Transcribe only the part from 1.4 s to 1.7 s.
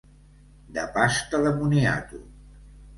de